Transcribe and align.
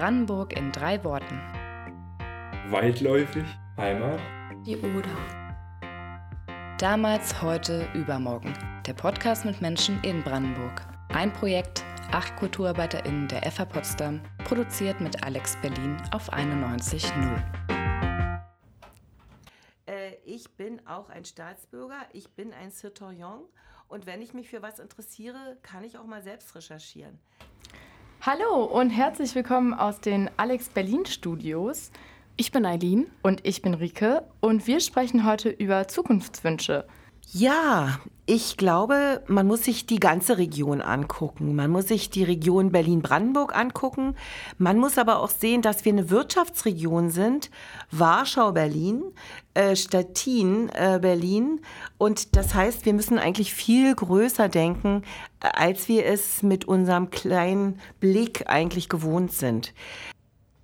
Brandenburg 0.00 0.56
in 0.56 0.72
drei 0.72 1.04
Worten. 1.04 1.38
Waldläufig, 2.70 3.44
Heimat, 3.76 4.18
die 4.64 4.74
Oder. 4.78 5.10
Damals, 6.78 7.42
heute, 7.42 7.86
übermorgen. 7.92 8.54
Der 8.86 8.94
Podcast 8.94 9.44
mit 9.44 9.60
Menschen 9.60 10.02
in 10.02 10.22
Brandenburg. 10.22 10.80
Ein 11.10 11.30
Projekt, 11.30 11.84
acht 12.12 12.34
KulturarbeiterInnen 12.36 13.28
der 13.28 13.42
FH 13.42 13.66
Potsdam, 13.66 14.22
produziert 14.44 15.02
mit 15.02 15.22
Alex 15.22 15.60
Berlin 15.60 15.98
auf 16.12 16.32
91.0. 16.32 17.42
Äh, 19.84 20.14
ich 20.24 20.48
bin 20.56 20.80
auch 20.86 21.10
ein 21.10 21.26
Staatsbürger, 21.26 22.06
ich 22.14 22.30
bin 22.30 22.54
ein 22.54 22.70
Citoyen 22.70 23.42
und 23.88 24.06
wenn 24.06 24.22
ich 24.22 24.32
mich 24.32 24.48
für 24.48 24.62
was 24.62 24.78
interessiere, 24.78 25.58
kann 25.60 25.84
ich 25.84 25.98
auch 25.98 26.06
mal 26.06 26.22
selbst 26.22 26.54
recherchieren. 26.54 27.18
Hallo 28.22 28.64
und 28.64 28.90
herzlich 28.90 29.34
willkommen 29.34 29.72
aus 29.72 30.02
den 30.02 30.28
Alex 30.36 30.68
Berlin 30.68 31.06
Studios. 31.06 31.90
Ich 32.36 32.52
bin 32.52 32.66
Eileen. 32.66 33.06
Und 33.22 33.46
ich 33.46 33.62
bin 33.62 33.72
Rike 33.72 34.24
und 34.40 34.66
wir 34.66 34.80
sprechen 34.80 35.24
heute 35.24 35.48
über 35.48 35.88
Zukunftswünsche. 35.88 36.84
Ja, 37.28 38.00
ich 38.26 38.56
glaube, 38.56 39.22
man 39.28 39.46
muss 39.46 39.64
sich 39.64 39.86
die 39.86 40.00
ganze 40.00 40.38
Region 40.38 40.80
angucken. 40.80 41.54
Man 41.54 41.70
muss 41.70 41.88
sich 41.88 42.10
die 42.10 42.24
Region 42.24 42.70
Berlin-Brandenburg 42.72 43.56
angucken. 43.56 44.16
Man 44.58 44.78
muss 44.78 44.98
aber 44.98 45.20
auch 45.20 45.30
sehen, 45.30 45.62
dass 45.62 45.84
wir 45.84 45.92
eine 45.92 46.10
Wirtschaftsregion 46.10 47.10
sind. 47.10 47.50
Warschau-Berlin, 47.90 49.02
äh, 49.54 49.74
Stettin-Berlin. 49.76 51.58
Äh, 51.58 51.66
Und 51.98 52.36
das 52.36 52.54
heißt, 52.54 52.84
wir 52.84 52.94
müssen 52.94 53.18
eigentlich 53.18 53.54
viel 53.54 53.94
größer 53.94 54.48
denken, 54.48 55.02
äh, 55.40 55.48
als 55.52 55.88
wir 55.88 56.06
es 56.06 56.42
mit 56.42 56.66
unserem 56.66 57.10
kleinen 57.10 57.80
Blick 58.00 58.44
eigentlich 58.48 58.88
gewohnt 58.88 59.32
sind. 59.32 59.72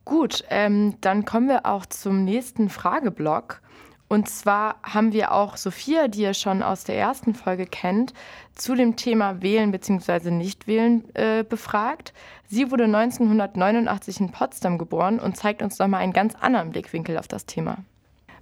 Gut, 0.05 0.45
ähm, 0.51 0.95
dann 1.01 1.25
kommen 1.25 1.49
wir 1.49 1.67
auch 1.67 1.87
zum 1.87 2.25
nächsten 2.25 2.71
Frageblock. 2.71 3.61
Und 4.09 4.29
zwar 4.29 4.77
haben 4.83 5.13
wir 5.13 5.33
auch 5.33 5.57
Sophia, 5.57 6.07
die 6.09 6.23
ihr 6.23 6.35
schon 6.35 6.63
aus 6.63 6.85
der 6.85 6.97
ersten 6.97 7.35
Folge 7.35 7.67
kennt, 7.67 8.15
zu 8.55 8.75
dem 8.75 8.97
Thema 8.97 9.43
Wählen 9.43 9.73
bzw. 9.73 10.31
Nichtwählen 10.31 11.05
äh, 11.15 11.43
befragt. 11.43 12.13
Sie 12.47 12.71
wurde 12.71 12.85
1989 12.85 14.21
in 14.21 14.31
Potsdam 14.31 14.79
geboren 14.79 15.19
und 15.19 15.37
zeigt 15.37 15.61
uns 15.61 15.79
nochmal 15.79 16.03
einen 16.03 16.13
ganz 16.13 16.35
anderen 16.37 16.71
Blickwinkel 16.71 17.19
auf 17.19 17.27
das 17.27 17.47
Thema. 17.47 17.79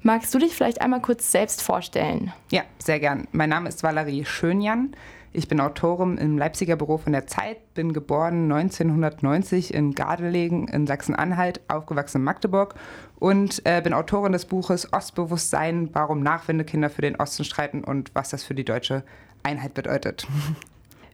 Magst 0.07 0.35
du 0.35 0.39
dich 0.39 0.55
vielleicht 0.55 0.83
einmal 0.83 1.01
kurz 1.01 1.33
selbst 1.33 1.63
vorstellen? 1.63 2.31
Ja, 2.51 2.61
sehr 2.77 3.01
gern. 3.01 3.27
Mein 3.33 3.49
Name 3.49 3.71
ist 3.71 3.83
Valerie 3.83 4.27
Schönjan. 4.27 4.95
Ich 5.33 5.49
bin 5.49 5.61
Autorin 5.61 6.19
im 6.19 6.37
Leipziger 6.37 6.77
Büro 6.77 6.99
von 6.99 7.13
der 7.13 7.27
Zeit, 7.27 7.73
bin 7.73 7.95
geboren 7.95 8.53
1990 8.53 9.73
in 9.73 9.95
Gardelegen 9.95 10.69
in 10.69 10.87
Sachsen-Anhalt, 10.87 11.63
aufgewachsen 11.69 12.19
in 12.19 12.25
Magdeburg 12.25 12.75
und 13.19 13.63
äh, 13.65 13.81
bin 13.81 13.95
Autorin 13.95 14.33
des 14.33 14.45
Buches 14.45 14.93
Ostbewusstsein, 14.93 15.89
warum 15.95 16.23
Nachwendekinder 16.23 16.91
für 16.91 17.01
den 17.01 17.17
Osten 17.17 17.45
streiten 17.45 17.83
und 17.83 18.15
was 18.15 18.29
das 18.29 18.45
für 18.45 18.55
die 18.55 18.67
deutsche 18.67 19.05
Einheit 19.43 19.73
bedeutet. 19.73 20.27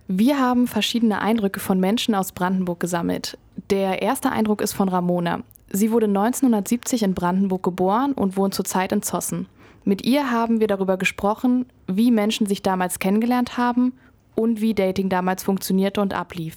Wir 0.08 0.40
haben 0.40 0.66
verschiedene 0.66 1.22
Eindrücke 1.22 1.60
von 1.60 1.78
Menschen 1.78 2.16
aus 2.16 2.32
Brandenburg 2.32 2.80
gesammelt. 2.80 3.38
Der 3.70 4.02
erste 4.02 4.32
Eindruck 4.32 4.60
ist 4.60 4.72
von 4.72 4.88
Ramona. 4.88 5.44
Sie 5.72 5.92
wurde 5.92 6.06
1970 6.06 7.04
in 7.04 7.14
Brandenburg 7.14 7.62
geboren 7.62 8.12
und 8.12 8.36
wohnt 8.36 8.54
zurzeit 8.54 8.92
in 8.92 9.02
Zossen. 9.02 9.46
Mit 9.84 10.04
ihr 10.04 10.30
haben 10.30 10.60
wir 10.60 10.66
darüber 10.66 10.96
gesprochen, 10.96 11.66
wie 11.86 12.10
Menschen 12.10 12.46
sich 12.46 12.62
damals 12.62 12.98
kennengelernt 12.98 13.56
haben 13.56 13.92
und 14.34 14.60
wie 14.60 14.74
Dating 14.74 15.08
damals 15.08 15.42
funktionierte 15.42 16.00
und 16.00 16.12
ablief. 16.12 16.56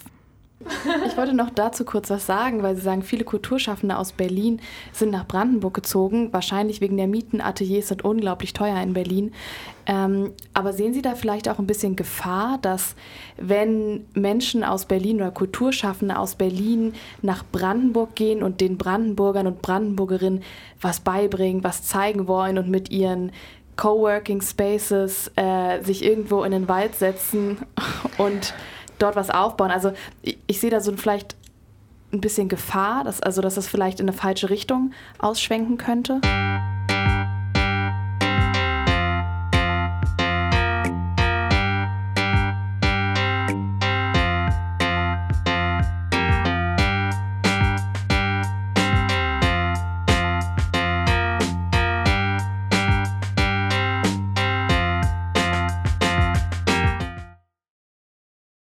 Ich 1.08 1.18
wollte 1.18 1.34
noch 1.34 1.50
dazu 1.50 1.86
kurz 1.86 2.10
was 2.10 2.26
sagen, 2.26 2.64
weil 2.64 2.76
Sie 2.76 2.82
sagen, 2.82 3.04
viele 3.04 3.24
Kulturschaffende 3.24 3.98
aus 3.98 4.12
Berlin 4.12 4.62
sind 4.92 5.12
nach 5.12 5.28
Brandenburg 5.28 5.74
gezogen, 5.74 6.32
wahrscheinlich 6.32 6.82
wegen 6.82 6.98
der 6.98 7.08
Mieten. 7.08 7.42
Ateliers 7.42 7.88
sind 7.90 8.04
unglaublich 8.04 8.54
teuer 8.54 8.82
in 8.82 8.94
Berlin. 8.94 9.34
Ähm, 9.86 10.32
aber 10.54 10.74
sehen 10.74 10.94
Sie 10.94 11.02
da 11.02 11.16
vielleicht 11.16 11.50
auch 11.50 11.60
ein 11.60 11.68
bisschen 11.68 11.96
Gefahr, 11.96 12.58
dass 12.62 12.96
wenn 13.38 14.06
Menschen 14.14 14.64
aus 14.64 14.86
Berlin 14.86 15.18
oder 15.18 15.32
Kulturschaffende 15.32 16.18
aus 16.18 16.36
Berlin 16.36 16.94
nach 17.22 17.44
Brandenburg 17.52 18.16
gehen 18.16 18.44
und 18.44 18.62
den 18.62 18.78
Brandenburgern 18.78 19.48
und 19.48 19.62
Brandenburgerinnen 19.62 20.44
was 20.80 21.02
beibringen, 21.02 21.64
was 21.64 21.84
zeigen 21.84 22.28
wollen 22.28 22.58
und 22.58 22.70
mit 22.70 22.92
ihren 22.92 23.32
Coworking 23.76 24.42
Spaces 24.42 25.32
äh, 25.36 25.82
sich 25.82 26.04
irgendwo 26.04 26.44
in 26.44 26.52
den 26.52 26.68
Wald 26.68 26.96
setzen 26.96 27.58
und 28.18 28.54
dort 29.00 29.16
was 29.16 29.30
aufbauen. 29.30 29.72
Also 29.72 29.94
ich 30.48 30.60
sehe 30.60 30.70
da 30.70 30.80
so 30.82 30.96
vielleicht 30.96 31.36
ein 32.12 32.22
bisschen 32.22 32.48
Gefahr, 32.48 33.04
dass, 33.04 33.22
also 33.22 33.42
dass 33.42 33.56
das 33.56 33.68
vielleicht 33.68 34.00
in 34.00 34.08
eine 34.08 34.18
falsche 34.18 34.50
Richtung 34.50 34.92
ausschwenken 35.20 35.78
könnte. 35.78 36.22